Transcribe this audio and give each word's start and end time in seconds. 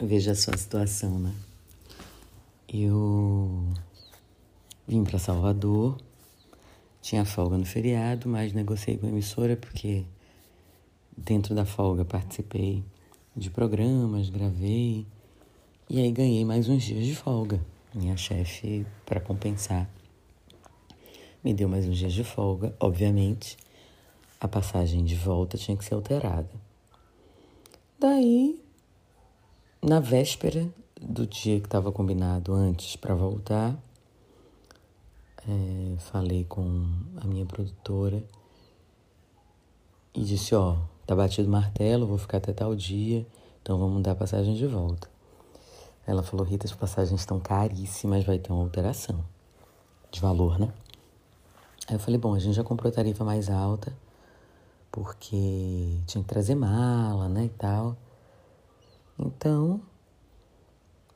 Veja 0.00 0.32
a 0.32 0.34
situação, 0.34 1.18
né? 1.18 1.34
Eu 2.66 3.62
vim 4.88 5.04
para 5.04 5.18
Salvador, 5.18 5.98
tinha 7.02 7.26
folga 7.26 7.58
no 7.58 7.66
feriado, 7.66 8.26
mas 8.26 8.54
negociei 8.54 8.96
com 8.96 9.06
a 9.06 9.10
emissora 9.10 9.54
porque 9.54 10.04
dentro 11.16 11.54
da 11.54 11.66
folga 11.66 12.06
participei 12.06 12.82
de 13.36 13.50
programas, 13.50 14.30
gravei 14.30 15.06
e 15.90 16.00
aí 16.00 16.10
ganhei 16.10 16.44
mais 16.44 16.70
uns 16.70 16.84
dias 16.84 17.04
de 17.04 17.14
folga. 17.14 17.60
Minha 17.94 18.16
chefe, 18.16 18.86
para 19.04 19.20
compensar, 19.20 19.88
me 21.44 21.52
deu 21.52 21.68
mais 21.68 21.86
uns 21.86 21.98
dias 21.98 22.14
de 22.14 22.24
folga. 22.24 22.74
Obviamente, 22.80 23.58
a 24.40 24.48
passagem 24.48 25.04
de 25.04 25.16
volta 25.16 25.58
tinha 25.58 25.76
que 25.76 25.84
ser 25.84 25.94
alterada. 25.94 26.50
Daí, 27.98 28.61
na 29.82 29.98
véspera 29.98 30.72
do 31.00 31.26
dia 31.26 31.58
que 31.58 31.66
estava 31.66 31.90
combinado 31.90 32.54
antes 32.54 32.94
para 32.94 33.16
voltar, 33.16 33.76
é, 35.48 35.96
falei 35.98 36.44
com 36.44 36.86
a 37.20 37.26
minha 37.26 37.44
produtora 37.44 38.22
e 40.14 40.22
disse: 40.22 40.54
Ó, 40.54 40.76
tá 41.04 41.16
batido 41.16 41.48
o 41.48 41.50
martelo, 41.50 42.06
vou 42.06 42.16
ficar 42.16 42.38
até 42.38 42.52
tal 42.52 42.76
dia, 42.76 43.26
então 43.60 43.76
vamos 43.76 44.02
dar 44.02 44.12
a 44.12 44.14
passagem 44.14 44.54
de 44.54 44.66
volta. 44.68 45.10
Ela 46.06 46.22
falou: 46.22 46.46
Rita, 46.46 46.66
as 46.66 46.72
passagens 46.72 47.20
estão 47.20 47.40
caríssimas, 47.40 48.24
vai 48.24 48.38
ter 48.38 48.52
uma 48.52 48.62
alteração 48.62 49.24
de 50.12 50.20
valor, 50.20 50.60
né? 50.60 50.72
Aí 51.88 51.96
eu 51.96 51.98
falei: 51.98 52.20
Bom, 52.20 52.34
a 52.34 52.38
gente 52.38 52.54
já 52.54 52.62
comprou 52.62 52.92
tarifa 52.92 53.24
mais 53.24 53.50
alta, 53.50 53.92
porque 54.92 55.98
tinha 56.06 56.22
que 56.22 56.28
trazer 56.28 56.54
mala, 56.54 57.28
né, 57.28 57.46
e 57.46 57.48
tal. 57.48 57.96
Então, 59.18 59.80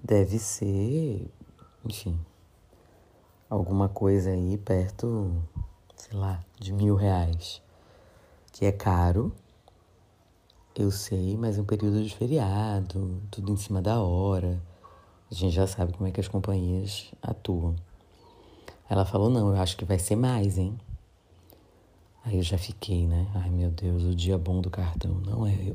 deve 0.02 0.38
ser, 0.38 1.30
enfim, 1.84 2.18
alguma 3.48 3.88
coisa 3.88 4.30
aí 4.30 4.56
perto, 4.58 5.42
sei 5.96 6.16
lá, 6.16 6.44
de 6.58 6.72
mil 6.72 6.94
reais, 6.94 7.62
que 8.52 8.64
é 8.64 8.72
caro, 8.72 9.32
eu 10.74 10.90
sei, 10.90 11.36
mas 11.38 11.56
é 11.56 11.62
um 11.62 11.64
período 11.64 12.02
de 12.04 12.14
feriado, 12.14 13.22
tudo 13.30 13.50
em 13.52 13.56
cima 13.56 13.80
da 13.80 14.00
hora. 14.02 14.62
A 15.30 15.34
gente 15.34 15.54
já 15.54 15.66
sabe 15.66 15.92
como 15.94 16.06
é 16.06 16.12
que 16.12 16.20
as 16.20 16.28
companhias 16.28 17.10
atuam. 17.22 17.74
Ela 18.88 19.04
falou: 19.04 19.30
não, 19.30 19.48
eu 19.48 19.60
acho 19.60 19.76
que 19.76 19.84
vai 19.84 19.98
ser 19.98 20.16
mais, 20.16 20.58
hein? 20.58 20.78
Aí 22.24 22.36
eu 22.36 22.42
já 22.42 22.58
fiquei, 22.58 23.06
né? 23.06 23.26
Ai 23.34 23.50
meu 23.50 23.70
Deus, 23.70 24.02
o 24.02 24.14
dia 24.14 24.36
bom 24.36 24.60
do 24.60 24.68
cartão. 24.70 25.14
Não 25.24 25.46
é, 25.46 25.74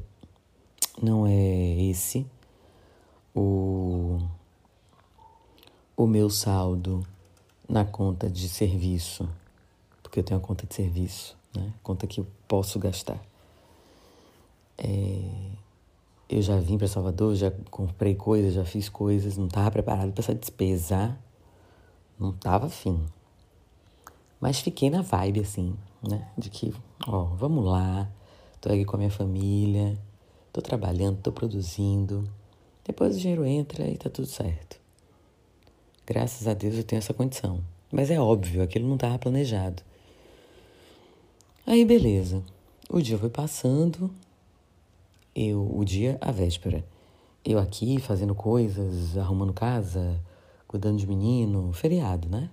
não 1.00 1.28
é 1.28 1.82
esse 1.84 2.26
o, 3.36 4.20
o 5.96 6.08
meu 6.08 6.30
saldo 6.30 7.06
na 7.68 7.86
conta 7.86 8.30
de 8.30 8.50
serviço, 8.50 9.30
porque 10.04 10.20
eu 10.20 10.24
tenho 10.24 10.40
a 10.40 10.44
conta 10.44 10.66
de 10.66 10.74
serviço, 10.76 11.38
né? 11.56 11.74
Conta 11.82 12.08
que 12.08 12.20
eu 12.20 12.28
posso 12.48 12.78
gastar. 12.80 13.20
É, 14.78 15.52
eu 16.28 16.42
já 16.42 16.58
vim 16.58 16.78
para 16.78 16.88
Salvador, 16.88 17.36
já 17.36 17.52
comprei 17.70 18.16
coisas, 18.16 18.54
já 18.54 18.66
fiz 18.66 18.90
coisas, 18.90 19.38
não 19.38 19.48
estava 19.48 19.70
preparado 19.72 20.12
para 20.12 20.22
essa 20.22 20.36
despesa. 20.36 21.18
Não 22.20 22.32
estava 22.32 22.68
afim. 22.68 23.06
Mas 24.40 24.60
fiquei 24.60 24.90
na 24.90 25.02
vibe, 25.02 25.42
assim, 25.42 25.76
né? 26.02 26.28
De 26.38 26.50
que, 26.50 26.74
ó, 27.08 27.24
vamos 27.24 27.66
lá, 27.66 28.10
tô 28.60 28.70
aqui 28.70 28.86
com 28.86 28.96
a 28.96 29.00
minha 29.00 29.12
família, 29.12 29.98
tô 30.52 30.62
trabalhando, 30.62 31.22
tô 31.22 31.32
produzindo. 31.32 32.28
Depois 32.86 33.16
o 33.16 33.20
dinheiro 33.20 33.46
entra 33.46 33.88
e 33.88 33.98
tá 33.98 34.10
tudo 34.10 34.28
certo. 34.28 34.80
Graças 36.06 36.48
a 36.48 36.54
Deus 36.54 36.76
eu 36.76 36.84
tenho 36.84 37.00
essa 37.00 37.14
condição. 37.14 37.64
Mas 37.92 38.10
é 38.10 38.20
óbvio, 38.20 38.62
aquilo 38.62 38.88
não 38.88 38.96
estava 38.96 39.18
planejado. 39.20 39.84
Aí, 41.66 41.86
beleza. 41.86 42.44
O 42.90 43.02
dia 43.02 43.18
foi 43.18 43.30
passando, 43.30 44.12
eu, 45.36 45.70
o 45.74 45.86
dia, 45.86 46.18
a 46.20 46.32
véspera. 46.32 46.84
Eu 47.46 47.58
aqui 47.60 48.00
fazendo 48.00 48.36
coisas, 48.36 49.18
arrumando 49.18 49.54
casa, 49.54 50.20
cuidando 50.68 50.98
de 50.98 51.08
menino, 51.08 51.72
feriado, 51.74 52.28
né? 52.28 52.50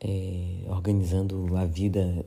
É, 0.00 0.64
organizando 0.68 1.56
a 1.56 1.64
vida 1.64 2.24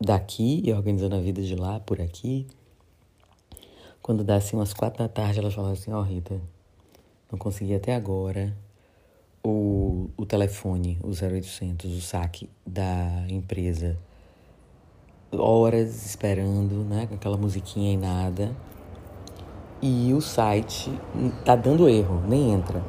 daqui 0.00 0.62
e 0.64 0.72
organizando 0.72 1.16
a 1.16 1.20
vida 1.20 1.42
de 1.42 1.54
lá, 1.54 1.80
por 1.80 2.00
aqui. 2.00 2.46
Quando 4.00 4.24
dá 4.24 4.36
assim 4.36 4.56
umas 4.56 4.72
quatro 4.72 5.02
da 5.02 5.08
tarde, 5.08 5.38
ela 5.38 5.50
fala 5.50 5.72
assim, 5.72 5.92
ó 5.92 6.00
oh, 6.00 6.02
Rita, 6.02 6.40
não 7.30 7.38
consegui 7.38 7.74
até 7.74 7.94
agora 7.94 8.56
o, 9.42 10.10
o 10.16 10.24
telefone, 10.24 10.98
o 11.02 11.08
0800, 11.08 11.96
o 11.96 12.00
saque 12.00 12.48
da 12.66 13.26
empresa 13.28 13.98
horas 15.32 16.06
esperando, 16.06 16.84
né, 16.84 17.06
com 17.06 17.14
aquela 17.14 17.36
musiquinha 17.36 17.92
e 17.92 17.96
nada. 17.96 18.54
E 19.80 20.12
o 20.12 20.20
site 20.20 20.90
tá 21.44 21.54
dando 21.54 21.88
erro, 21.88 22.22
nem 22.26 22.52
entra. 22.52 22.82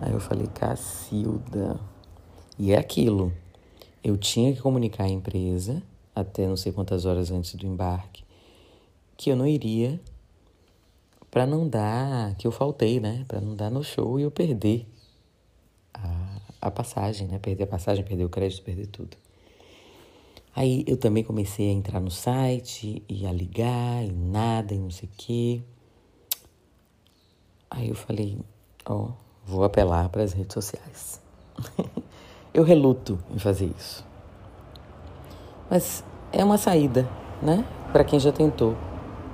Aí 0.00 0.12
eu 0.12 0.20
falei, 0.20 0.48
Cacilda. 0.48 1.78
E 2.58 2.72
é 2.72 2.78
aquilo. 2.78 3.32
Eu 4.02 4.16
tinha 4.16 4.52
que 4.52 4.60
comunicar 4.60 5.04
à 5.04 5.08
empresa, 5.08 5.82
até 6.14 6.46
não 6.46 6.56
sei 6.56 6.72
quantas 6.72 7.04
horas 7.04 7.30
antes 7.30 7.54
do 7.54 7.66
embarque, 7.66 8.24
que 9.16 9.30
eu 9.30 9.36
não 9.36 9.46
iria 9.46 10.00
para 11.30 11.46
não 11.46 11.68
dar, 11.68 12.34
que 12.34 12.46
eu 12.46 12.52
faltei, 12.52 13.00
né? 13.00 13.24
Para 13.28 13.40
não 13.40 13.54
dar 13.54 13.70
no 13.70 13.82
show 13.82 14.18
e 14.18 14.22
eu 14.22 14.30
perder 14.30 14.86
a, 15.94 16.40
a 16.60 16.70
passagem, 16.70 17.28
né? 17.28 17.38
Perder 17.38 17.64
a 17.64 17.66
passagem, 17.66 18.04
perder 18.04 18.24
o 18.24 18.28
crédito, 18.28 18.62
perder 18.62 18.86
tudo. 18.88 19.16
Aí 20.54 20.84
eu 20.86 20.98
também 20.98 21.24
comecei 21.24 21.70
a 21.70 21.72
entrar 21.72 22.00
no 22.00 22.10
site 22.10 23.02
e 23.08 23.26
a 23.26 23.32
ligar 23.32 24.04
e 24.04 24.12
nada 24.12 24.74
e 24.74 24.78
não 24.78 24.90
sei 24.90 25.08
o 25.08 25.12
quê. 25.16 25.62
Aí 27.70 27.88
eu 27.88 27.94
falei, 27.94 28.38
ó, 28.84 28.94
oh, 28.94 29.12
vou 29.46 29.64
apelar 29.64 30.10
para 30.10 30.22
as 30.22 30.34
redes 30.34 30.52
sociais. 30.52 31.20
eu 32.54 32.62
reluto 32.62 33.18
em 33.30 33.38
fazer 33.38 33.70
isso. 33.76 34.04
Mas 35.70 36.04
é 36.30 36.44
uma 36.44 36.58
saída, 36.58 37.08
né? 37.40 37.64
Para 37.92 38.04
quem 38.04 38.20
já 38.20 38.32
tentou. 38.32 38.76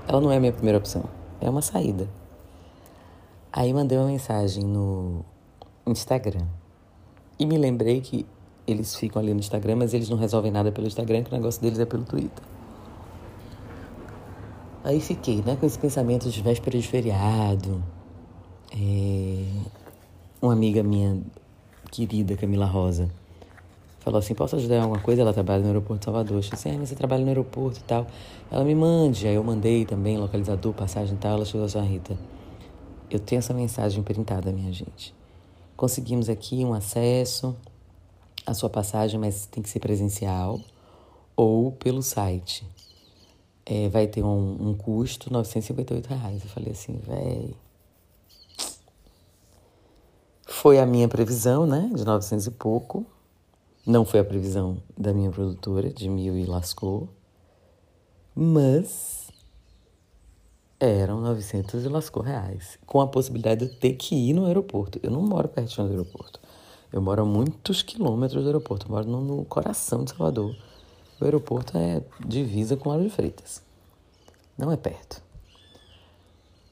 Ela 0.07 0.21
não 0.21 0.31
é 0.31 0.37
a 0.37 0.41
minha 0.41 0.53
primeira 0.53 0.79
opção. 0.79 1.05
É 1.41 1.51
uma 1.51 1.63
saída. 1.63 2.09
Aí 3.53 3.73
mandei 3.73 3.99
uma 3.99 4.07
mensagem 4.07 4.65
no 4.65 5.25
Instagram. 5.87 6.47
E 7.39 7.47
me 7.47 7.57
lembrei 7.57 8.01
que 8.01 8.27
eles 8.67 8.95
ficam 8.95 9.21
ali 9.21 9.33
no 9.33 9.41
Instagram, 9.41 9.77
mas 9.77 9.95
eles 9.95 10.09
não 10.09 10.17
resolvem 10.17 10.51
nada 10.53 10.71
pelo 10.71 10.87
Instagram, 10.87 11.23
que 11.23 11.33
o 11.33 11.37
negócio 11.37 11.61
deles 11.61 11.79
é 11.79 11.85
pelo 11.85 12.05
Twitter. 12.05 12.45
Aí 14.85 15.01
fiquei, 15.01 15.43
né, 15.43 15.57
com 15.57 15.67
esse 15.67 15.79
pensamento 15.79 16.31
de 16.31 16.43
véspera 16.43 16.79
de 16.79 16.87
feriado. 16.87 17.83
É... 18.73 19.45
Uma 20.41 20.53
amiga 20.53 20.83
minha 20.83 21.21
querida, 21.91 22.37
Camila 22.37 22.67
Rosa, 22.67 23.11
falou 24.01 24.19
assim: 24.19 24.35
Posso 24.35 24.57
ajudar 24.57 24.77
em 24.77 24.81
alguma 24.81 25.01
coisa? 25.01 25.23
Ela 25.23 25.33
trabalha 25.33 25.61
no 25.61 25.69
aeroporto 25.69 26.01
de 26.01 26.05
Salvador. 26.05 26.37
Eu 26.37 26.41
disse 26.41 26.55
assim: 26.55 26.71
ah, 26.71 26.79
mas 26.79 26.89
você 26.89 26.95
trabalha 26.95 27.23
no 27.23 27.29
aeroporto 27.29 27.81
e 27.81 27.83
tal. 27.83 28.07
Ela 28.51 28.65
me 28.65 28.75
mande. 28.75 29.27
Aí 29.27 29.35
eu 29.35 29.45
mandei 29.45 29.85
também, 29.85 30.17
localizador, 30.17 30.73
passagem 30.73 31.15
e 31.15 31.19
tal. 31.19 31.33
Ela 31.33 31.45
chegou 31.45 31.67
assim: 31.67 31.81
Rita, 31.81 32.17
eu 33.11 33.19
tenho 33.19 33.39
essa 33.39 33.55
mensagem 33.55 34.03
printada, 34.03 34.53
minha 34.53 34.73
gente. 34.73 35.15
Conseguimos 35.77 36.29
aqui 36.29 36.65
um 36.65 36.75
acesso 36.75 37.57
a 38.45 38.55
sua 38.55 38.71
passagem, 38.71 39.21
mas 39.21 39.47
tem 39.47 39.63
que 39.63 39.69
ser 39.69 39.79
presencial 39.79 40.61
ou 41.37 41.71
pelo 41.73 42.03
site. 42.03 42.67
É, 43.65 43.89
vai 43.89 44.07
ter 44.07 44.25
um, 44.25 44.71
um 44.71 44.75
custo, 44.75 45.33
958 45.33 46.07
reais. 46.07 46.43
Eu 46.43 46.51
falei 46.51 46.73
assim, 46.73 46.99
véi. 47.07 47.55
Foi 50.61 50.81
a 50.81 50.85
minha 50.85 51.07
previsão, 51.07 51.69
né, 51.69 51.89
de 51.95 52.05
900 52.05 52.49
e 52.49 52.51
pouco. 52.51 53.07
Não 53.87 54.05
foi 54.05 54.19
a 54.19 54.25
previsão 54.25 54.83
da 54.97 55.15
minha 55.15 55.31
produtora, 55.31 55.89
de 55.89 56.09
mil 56.09 56.37
e 56.37 56.45
lascou. 56.45 57.09
Mas 58.35 59.31
eram 60.81 61.21
900 61.21 61.85
e 61.85 61.89
lascou 61.89 62.25
reais. 62.25 62.77
Com 62.85 63.01
a 63.01 63.07
possibilidade 63.07 63.65
de 63.65 63.73
eu 63.73 63.79
ter 63.79 63.93
que 63.93 64.17
ir 64.17 64.33
no 64.33 64.47
aeroporto. 64.47 64.99
Eu 65.01 65.13
não 65.13 65.23
moro 65.23 65.47
pertinho 65.47 65.87
do 65.87 65.93
aeroporto. 65.93 66.41
Eu 66.93 67.01
moro 67.01 67.23
a 67.23 67.25
muitos 67.25 67.81
quilômetros 67.81 68.43
do 68.43 68.49
aeroporto, 68.49 68.87
eu 68.87 68.91
moro 68.91 69.07
no, 69.07 69.45
coração 69.45 70.03
de 70.03 70.11
Salvador. 70.11 70.57
O 71.21 71.25
aeroporto 71.25 71.79
é 71.79 72.03
divisa 72.27 72.77
com 72.77 72.89
Lauro 72.89 73.05
de 73.05 73.11
Freitas. 73.11 73.63
Não 74.59 74.73
é 74.73 74.77
perto. 74.77 75.23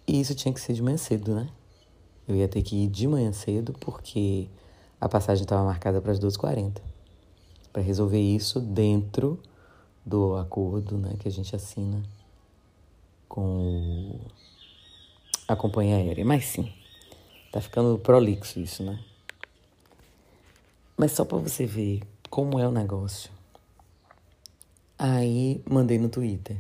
E 0.09 0.21
isso 0.21 0.35
tinha 0.35 0.53
que 0.53 0.61
ser 0.61 0.73
de 0.73 0.83
manhã 0.83 0.97
cedo, 0.97 1.33
né? 1.37 1.49
Eu 2.29 2.35
ia 2.35 2.49
ter 2.49 2.63
que 2.63 2.85
ir 2.85 2.89
de 2.89 3.07
manhã 3.07 3.33
cedo 3.33 3.73
porque 3.81 4.49
a 5.01 5.09
passagem 5.09 5.45
estava 5.45 5.65
marcada 5.65 6.01
para 6.01 6.13
as 6.13 6.19
12h40. 6.19 6.81
Para 7.73 7.83
resolver 7.83 8.21
isso 8.21 8.61
dentro 8.61 9.41
do 10.05 10.37
acordo 10.37 10.97
né, 10.97 11.15
que 11.19 11.29
a 11.29 11.31
gente 11.31 11.55
assina 11.55 12.03
com 13.29 14.19
a 15.47 15.55
companhia 15.55 15.97
aérea. 15.97 16.25
Mas 16.25 16.47
sim, 16.47 16.73
tá 17.53 17.61
ficando 17.61 17.99
prolixo 17.99 18.59
isso, 18.59 18.83
né? 18.83 18.99
Mas 20.97 21.13
só 21.13 21.25
para 21.25 21.39
você 21.39 21.67
ver 21.67 22.03
como 22.31 22.59
é 22.59 22.67
o 22.67 22.73
negócio. 22.73 23.31
Aí 24.99 25.63
mandei 25.69 25.99
no 25.99 26.09
Twitter. 26.09 26.57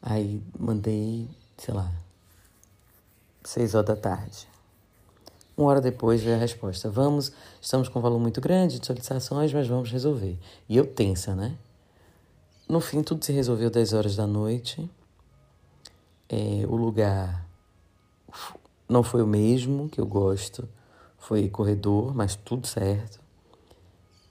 Aí 0.00 0.42
mandei, 0.58 1.28
sei 1.56 1.72
lá, 1.72 1.92
seis 3.44 3.74
horas 3.74 3.86
da 3.86 3.96
tarde. 3.96 4.51
Uma 5.62 5.70
hora 5.70 5.80
depois 5.80 6.20
veio 6.20 6.34
a 6.34 6.38
resposta. 6.40 6.90
Vamos, 6.90 7.32
estamos 7.60 7.88
com 7.88 8.00
um 8.00 8.02
valor 8.02 8.18
muito 8.18 8.40
grande 8.40 8.80
de 8.80 8.84
solicitações, 8.84 9.52
mas 9.52 9.68
vamos 9.68 9.92
resolver. 9.92 10.36
E 10.68 10.76
eu 10.76 10.84
tensa, 10.84 11.36
né? 11.36 11.56
No 12.68 12.80
fim, 12.80 13.00
tudo 13.00 13.24
se 13.24 13.30
resolveu 13.30 13.70
10 13.70 13.92
horas 13.92 14.16
da 14.16 14.26
noite. 14.26 14.90
É, 16.28 16.66
o 16.66 16.74
lugar 16.74 17.46
não 18.88 19.04
foi 19.04 19.22
o 19.22 19.26
mesmo 19.26 19.88
que 19.88 20.00
eu 20.00 20.06
gosto. 20.06 20.68
Foi 21.16 21.48
corredor, 21.48 22.12
mas 22.12 22.34
tudo 22.34 22.66
certo. 22.66 23.20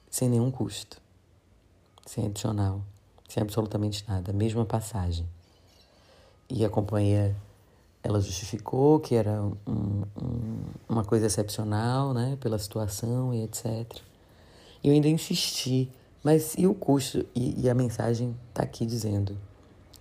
Sem 0.09 0.27
nenhum 0.27 0.51
custo. 0.51 1.01
Sem 2.05 2.25
adicional. 2.25 2.81
Sem 3.29 3.41
absolutamente 3.41 4.03
nada. 4.05 4.33
Mesma 4.33 4.65
passagem. 4.65 5.25
E 6.49 6.65
a 6.65 6.69
companhia, 6.69 7.33
ela 8.03 8.19
justificou 8.19 8.99
que 8.99 9.15
era 9.15 9.41
um, 9.41 10.03
um, 10.17 10.61
uma 10.89 11.03
coisa 11.03 11.25
excepcional, 11.27 12.13
né? 12.13 12.37
Pela 12.39 12.57
situação 12.57 13.33
e 13.33 13.43
etc. 13.43 13.85
E 14.83 14.87
eu 14.87 14.93
ainda 14.93 15.07
insisti 15.07 15.89
mas 16.23 16.53
e 16.57 16.67
o 16.67 16.73
custo? 16.73 17.25
E, 17.33 17.61
e 17.61 17.69
a 17.69 17.73
mensagem 17.73 18.35
está 18.49 18.63
aqui 18.63 18.85
dizendo: 18.85 19.35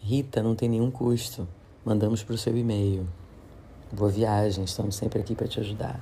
Rita, 0.01 0.43
não 0.43 0.55
tem 0.55 0.69
nenhum 0.69 0.91
custo. 0.91 1.49
Mandamos 1.85 2.23
para 2.23 2.35
o 2.35 2.39
seu 2.39 2.57
e-mail. 2.57 3.07
Boa 3.91 4.11
viagem, 4.11 4.65
estamos 4.65 4.95
sempre 4.95 5.19
aqui 5.19 5.35
para 5.35 5.49
te 5.49 5.59
ajudar. 5.61 6.01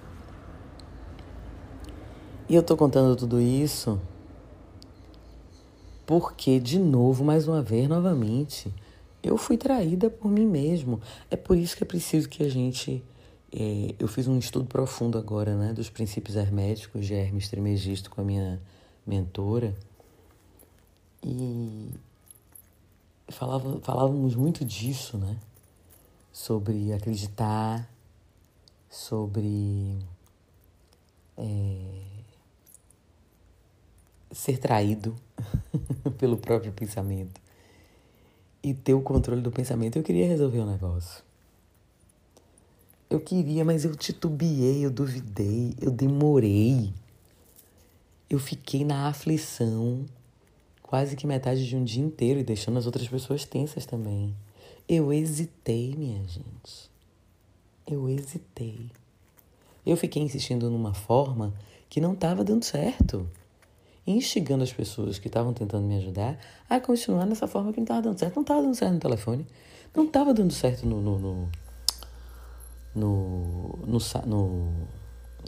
E 2.48 2.54
eu 2.54 2.60
estou 2.60 2.76
contando 2.76 3.14
tudo 3.14 3.40
isso 3.40 4.00
porque, 6.04 6.58
de 6.58 6.78
novo, 6.78 7.22
mais 7.22 7.46
uma 7.46 7.62
vez, 7.62 7.86
novamente, 7.86 8.74
eu 9.22 9.36
fui 9.36 9.56
traída 9.56 10.08
por 10.08 10.30
mim 10.30 10.46
mesmo. 10.46 11.00
É 11.30 11.36
por 11.36 11.56
isso 11.56 11.76
que 11.76 11.82
é 11.82 11.86
preciso 11.86 12.28
que 12.28 12.42
a 12.42 12.48
gente. 12.48 13.02
É, 13.52 13.94
eu 13.98 14.06
fiz 14.06 14.28
um 14.28 14.38
estudo 14.38 14.66
profundo 14.66 15.16
agora, 15.16 15.56
né, 15.56 15.72
dos 15.72 15.88
princípios 15.88 16.36
herméticos 16.36 17.06
de 17.06 17.14
Hermes 17.14 17.48
Trismegisto 17.48 18.10
com 18.10 18.20
a 18.20 18.24
minha 18.24 18.60
mentora. 19.06 19.74
E 21.24 21.90
falava, 23.28 23.80
falávamos 23.80 24.34
muito 24.34 24.64
disso, 24.64 25.16
né? 25.16 25.36
Sobre 26.32 26.92
acreditar, 26.92 27.88
sobre 28.88 29.98
é, 31.36 32.02
ser 34.30 34.58
traído 34.58 35.16
pelo 36.18 36.36
próprio 36.36 36.72
pensamento 36.72 37.47
e 38.62 38.74
ter 38.74 38.94
o 38.94 39.00
controle 39.00 39.40
do 39.40 39.50
pensamento. 39.50 39.96
Eu 39.96 40.02
queria 40.02 40.26
resolver 40.26 40.58
o 40.58 40.62
um 40.62 40.70
negócio. 40.70 41.22
Eu 43.10 43.20
queria, 43.20 43.64
mas 43.64 43.84
eu 43.84 43.96
titubeei, 43.96 44.84
eu 44.84 44.90
duvidei, 44.90 45.74
eu 45.80 45.90
demorei. 45.90 46.92
Eu 48.28 48.38
fiquei 48.38 48.84
na 48.84 49.08
aflição 49.08 50.04
quase 50.82 51.16
que 51.16 51.26
metade 51.26 51.66
de 51.66 51.76
um 51.76 51.84
dia 51.84 52.02
inteiro 52.02 52.40
e 52.40 52.44
deixando 52.44 52.78
as 52.78 52.86
outras 52.86 53.08
pessoas 53.08 53.44
tensas 53.44 53.86
também. 53.86 54.34
Eu 54.88 55.12
hesitei, 55.12 55.94
minha 55.96 56.22
gente. 56.26 56.90
Eu 57.86 58.08
hesitei. 58.08 58.90
Eu 59.84 59.96
fiquei 59.96 60.22
insistindo 60.22 60.70
numa 60.70 60.92
forma 60.92 61.54
que 61.88 62.00
não 62.00 62.12
estava 62.12 62.44
dando 62.44 62.64
certo. 62.64 63.28
Instigando 64.10 64.64
as 64.64 64.72
pessoas 64.72 65.18
que 65.18 65.28
estavam 65.28 65.52
tentando 65.52 65.84
me 65.86 65.96
ajudar 65.98 66.38
a 66.68 66.80
continuar 66.80 67.26
nessa 67.26 67.46
forma 67.46 67.72
que 67.72 67.78
não 67.78 67.84
estava 67.84 68.02
dando 68.02 68.18
certo. 68.18 68.34
Não 68.36 68.42
estava 68.42 68.62
dando 68.62 68.74
certo 68.74 68.92
no 68.94 69.00
telefone. 69.00 69.46
Não 69.94 70.04
estava 70.04 70.34
dando 70.34 70.52
certo 70.52 70.86
no, 70.86 71.00
no, 71.00 71.18
no, 71.18 71.48
no, 72.94 73.78
no, 74.26 74.72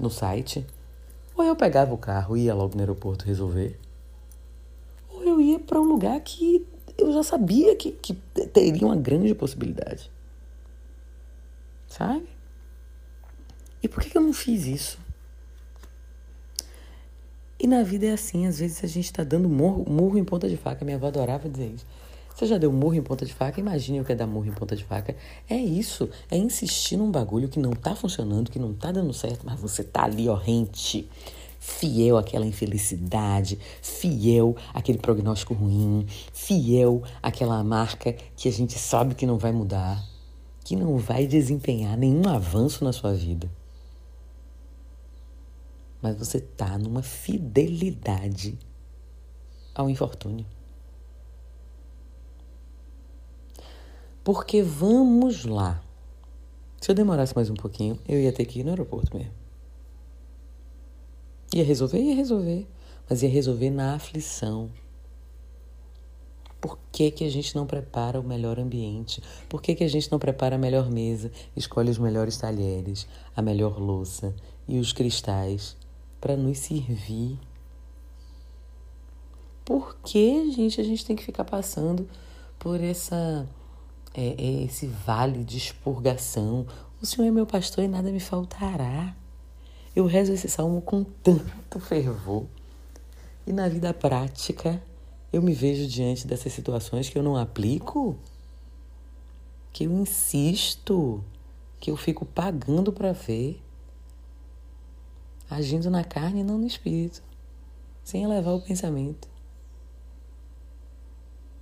no, 0.01 0.11
site. 0.11 0.67
Ou 1.35 1.45
eu 1.45 1.57
pegava 1.57 1.95
o 1.95 1.99
carro 1.99 2.37
e 2.37 2.45
ia 2.45 2.55
logo 2.55 2.75
no 2.75 2.81
aeroporto 2.81 3.25
resolver 3.25 3.79
eu 5.31 5.41
ia 5.41 5.59
para 5.59 5.81
um 5.81 5.85
lugar 5.85 6.21
que 6.21 6.67
eu 6.99 7.13
já 7.13 7.23
sabia 7.23 7.75
que, 7.77 7.93
que 7.93 8.15
teria 8.53 8.87
uma 8.87 8.97
grande 8.97 9.35
possibilidade. 9.35 10.11
Sabe? 11.87 12.29
E 13.83 13.89
por 13.89 14.03
que 14.03 14.17
eu 14.17 14.23
não 14.23 14.33
fiz 14.33 14.67
isso? 14.67 14.99
E 17.63 17.67
na 17.67 17.83
vida 17.83 18.07
é 18.07 18.13
assim, 18.13 18.47
às 18.47 18.59
vezes 18.59 18.83
a 18.83 18.87
gente 18.87 19.05
está 19.05 19.23
dando 19.23 19.47
murro, 19.47 19.85
murro 19.87 20.17
em 20.17 20.25
ponta 20.25 20.49
de 20.49 20.57
faca. 20.57 20.83
Minha 20.83 20.97
avó 20.97 21.09
adorava 21.09 21.47
dizer 21.47 21.75
isso. 21.77 21.87
Você 22.35 22.47
já 22.47 22.57
deu 22.57 22.73
murro 22.73 22.95
em 22.95 23.03
ponta 23.03 23.27
de 23.27 23.35
faca? 23.35 23.61
Imagine 23.61 24.01
o 24.01 24.05
que 24.05 24.13
é 24.13 24.15
dar 24.15 24.27
murro 24.27 24.47
em 24.47 24.53
ponta 24.53 24.75
de 24.75 24.83
faca. 24.83 25.15
É 25.47 25.57
isso, 25.57 26.09
é 26.31 26.39
insistir 26.39 26.97
num 26.97 27.11
bagulho 27.11 27.51
que 27.51 27.59
não 27.59 27.73
tá 27.73 27.95
funcionando, 27.95 28.51
que 28.51 28.59
não 28.59 28.73
tá 28.73 28.91
dando 28.91 29.13
certo, 29.13 29.45
mas 29.45 29.61
você 29.61 29.85
tá 29.85 30.05
ali, 30.05 30.27
ó, 30.27 30.37
rente 30.37 31.07
fiel 31.59 32.17
àquela 32.17 32.47
infelicidade, 32.47 33.59
fiel 33.83 34.57
àquele 34.73 34.97
prognóstico 34.97 35.53
ruim, 35.53 36.07
fiel 36.33 37.03
àquela 37.23 37.63
marca 37.63 38.15
que 38.35 38.49
a 38.49 38.53
gente 38.53 38.79
sabe 38.79 39.15
que 39.15 39.27
não 39.27 39.37
vai 39.37 39.53
mudar, 39.53 40.03
que 40.65 40.75
não 40.75 40.97
vai 40.97 41.27
desempenhar 41.27 41.99
nenhum 41.99 42.27
avanço 42.27 42.83
na 42.83 42.95
sua 42.95 43.13
vida. 43.13 43.51
Mas 46.01 46.17
você 46.17 46.39
está 46.39 46.79
numa 46.79 47.03
fidelidade 47.03 48.59
ao 49.75 49.91
infortúnio. 49.91 50.47
Porque 54.25 54.63
vamos 54.63 55.45
lá. 55.45 55.83
Se 56.81 56.91
eu 56.91 56.95
demorasse 56.95 57.35
mais 57.35 57.51
um 57.51 57.55
pouquinho, 57.55 57.99
eu 58.09 58.19
ia 58.19 58.33
ter 58.33 58.45
que 58.47 58.61
ir 58.61 58.65
no 58.65 58.71
aeroporto 58.71 59.17
mesmo. 59.17 59.33
Ia 61.55 61.65
resolver? 61.65 61.99
Ia 61.99 62.15
resolver. 62.15 62.67
Mas 63.09 63.23
ia 63.23 63.29
resolver 63.29 63.71
na 63.71 63.95
aflição. 63.95 64.71
Por 66.61 66.79
que, 66.93 67.11
que 67.11 67.25
a 67.25 67.31
gente 67.31 67.57
não 67.57 67.67
prepara 67.67 68.21
o 68.21 68.23
melhor 68.23 68.59
ambiente? 68.59 69.23
Por 69.49 69.63
que, 69.63 69.75
que 69.75 69.85
a 69.85 69.89
gente 69.89 70.13
não 70.13 70.19
prepara 70.19 70.57
a 70.57 70.59
melhor 70.59 70.91
mesa, 70.91 71.33
escolhe 71.57 71.91
os 71.91 71.99
melhores 71.99 72.37
talheres, 72.37 73.09
a 73.35 73.41
melhor 73.41 73.79
louça 73.79 74.35
e 74.69 74.79
os 74.79 74.93
cristais 74.93 75.80
para 76.21 76.37
nos 76.37 76.59
servir? 76.59 77.39
Por 79.65 79.97
que, 80.05 80.51
gente, 80.51 80.81
a 80.81 80.85
gente 80.85 81.05
tem 81.05 81.17
que 81.17 81.23
ficar 81.23 81.45
passando 81.45 82.09
por 82.59 82.81
essa 82.81 83.49
é, 84.13 84.35
é 84.37 84.65
esse 84.65 84.87
vale 84.87 85.45
de 85.45 85.57
expurgação? 85.57 86.67
O 87.01 87.07
Senhor 87.07 87.29
é 87.29 87.31
meu 87.31 87.47
pastor 87.47 87.85
e 87.85 87.89
nada 87.89 88.11
me 88.11 88.21
faltará. 88.21 89.15
Eu 89.95 90.07
rezo 90.07 90.33
esse 90.33 90.49
salmo 90.49 90.83
com 90.83 91.05
tanto 91.05 91.81
fervor. 91.81 92.47
E 93.47 93.53
na 93.53 93.69
vida 93.69 93.95
prática, 93.95 94.83
eu 95.33 95.41
me 95.41 95.55
vejo 95.55 95.87
diante 95.87 96.27
dessas 96.27 96.53
situações 96.53 97.09
que 97.09 97.17
eu 97.17 97.23
não 97.23 97.37
aplico, 97.37 98.17
que 99.73 99.85
eu 99.85 99.93
insisto, 99.93 101.25
que 101.79 101.91
eu 101.91 101.97
fico 101.97 102.25
pagando 102.25 102.93
para 102.93 103.13
ver, 103.13 103.63
agindo 105.51 105.91
na 105.91 106.05
carne 106.05 106.41
e 106.41 106.45
não 106.45 106.57
no 106.57 106.67
espírito, 106.67 107.23
sem 108.05 108.23
elevar 108.23 108.55
o 108.55 108.63
pensamento. 108.63 109.29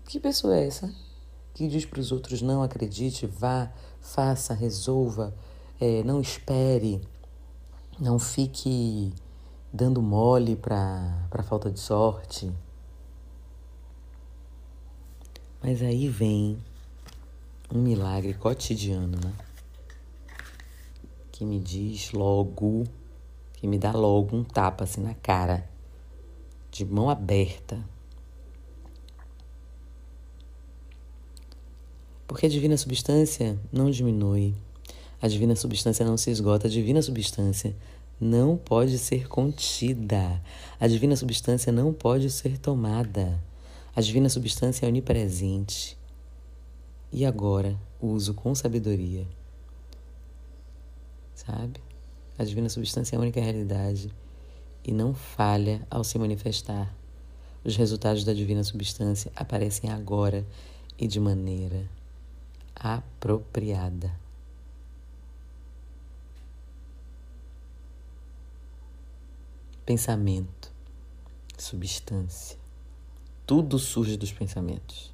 Que 0.05 0.21
pessoa 0.21 0.57
é 0.57 0.67
essa 0.67 0.95
que 1.55 1.67
diz 1.67 1.85
para 1.85 1.99
os 1.99 2.13
outros: 2.13 2.41
não 2.41 2.63
acredite, 2.63 3.27
vá, 3.27 3.73
faça, 4.01 4.55
resolva, 4.55 5.35
é, 5.81 6.05
não 6.05 6.21
espere? 6.21 7.01
Não 7.99 8.17
fique 8.19 9.13
dando 9.73 10.01
mole 10.01 10.55
para 10.55 11.43
falta 11.43 11.69
de 11.71 11.81
sorte. 11.81 12.53
Mas 15.61 15.83
aí 15.83 16.09
vem 16.09 16.57
um 17.75 17.83
milagre 17.83 18.35
cotidiano, 18.35 19.19
né? 19.23 19.33
Que 21.33 21.45
me 21.45 21.59
diz 21.59 22.13
logo, 22.13 22.85
que 23.59 23.67
me 23.67 23.79
dá 23.79 23.93
logo 23.93 24.37
um 24.37 24.43
tapa 24.43 24.85
assim 24.85 25.01
na 25.01 25.15
cara, 25.15 25.69
de 26.71 26.85
mão 26.85 27.11
aberta. 27.11 27.79
Porque 32.27 32.47
a 32.47 32.49
divina 32.49 32.77
substância 32.77 33.59
não 33.73 33.91
diminui, 33.91 34.55
a 35.21 35.29
divina 35.29 35.57
substância 35.57 36.05
não 36.05 36.17
se 36.17 36.31
esgota, 36.31 36.67
a 36.67 36.71
divina 36.71 37.03
substância 37.03 37.75
não 38.21 38.57
pode 38.57 38.99
ser 38.99 39.29
contida. 39.29 40.43
A 40.79 40.87
divina 40.87 41.17
substância 41.17 41.73
não 41.73 41.93
pode 41.93 42.31
ser 42.31 42.59
tomada. 42.59 43.43
A 43.95 44.01
divina 44.01 44.29
substância 44.29 44.87
é 44.87 44.89
onipresente. 44.89 45.97
E 47.11 47.25
agora 47.25 47.77
uso 48.01 48.35
com 48.35 48.55
sabedoria 48.55 49.27
sabe? 51.39 51.81
A 52.39 52.45
divina 52.45 52.69
substância 52.69 53.17
é 53.17 53.19
a 53.19 53.21
única 53.21 53.41
realidade 53.41 54.15
e 54.85 54.93
não 54.93 55.13
falha 55.13 55.85
ao 55.91 56.05
se 56.05 56.17
manifestar. 56.19 56.95
Os 57.65 57.77
resultados 57.77 58.23
da 58.23 58.33
divina 58.33 58.63
substância 58.63 59.33
aparecem 59.35 59.91
agora 59.91 60.47
e 60.97 61.09
de 61.09 61.19
maneira 61.19 61.91
apropriada. 62.77 64.15
Pensamento, 69.85 70.73
substância, 71.59 72.57
tudo 73.45 73.79
surge 73.79 74.17
dos 74.17 74.31
pensamentos. 74.31 75.13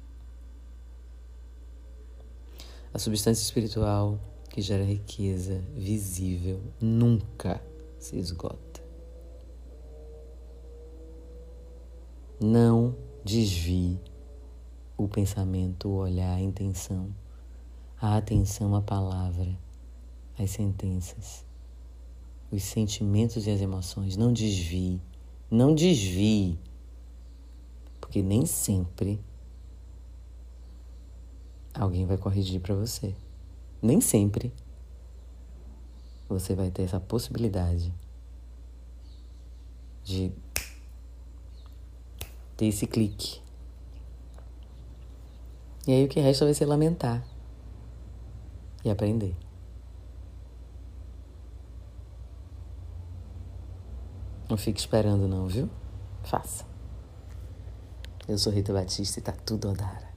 A 2.93 2.99
substância 2.99 3.41
espiritual 3.41 4.19
que 4.55 4.61
gera 4.61 4.85
riqueza 4.85 5.61
visível 5.75 6.61
nunca 6.79 7.61
se 7.99 8.17
esgota. 8.17 8.81
Não 12.39 12.95
desvie 13.25 13.99
o 14.95 15.09
pensamento, 15.09 15.89
o 15.89 15.95
olhar, 15.95 16.35
a 16.35 16.39
intenção, 16.39 17.13
a 17.99 18.15
atenção 18.15 18.73
à 18.75 18.81
palavra, 18.81 19.59
às 20.39 20.51
sentenças, 20.51 21.45
os 22.49 22.63
sentimentos 22.63 23.47
e 23.47 23.51
as 23.51 23.59
emoções. 23.59 24.15
Não 24.15 24.31
desvie, 24.31 25.01
não 25.51 25.75
desvie, 25.75 26.57
porque 27.99 28.23
nem 28.23 28.45
sempre 28.45 29.19
alguém 31.73 32.05
vai 32.05 32.17
corrigir 32.17 32.61
para 32.61 32.73
você. 32.73 33.13
Nem 33.81 34.01
sempre 34.01 34.53
você 36.27 36.55
vai 36.55 36.71
ter 36.71 36.83
essa 36.83 36.99
possibilidade 36.99 37.93
de 40.03 40.31
ter 42.57 42.65
esse 42.65 42.87
clique. 42.87 43.41
E 45.87 45.91
aí 45.91 46.05
o 46.05 46.07
que 46.07 46.19
resta 46.19 46.45
vai 46.45 46.53
ser 46.53 46.65
lamentar 46.65 47.23
e 48.83 48.89
aprender. 48.89 49.35
Não 54.49 54.57
fique 54.57 54.79
esperando 54.79 55.27
não, 55.27 55.47
viu? 55.47 55.69
Faça. 56.23 56.65
Eu 58.27 58.37
sou 58.37 58.51
Rita 58.51 58.73
Batista 58.73 59.19
e 59.19 59.21
tá 59.21 59.31
tudo 59.31 59.69
Odara. 59.69 60.14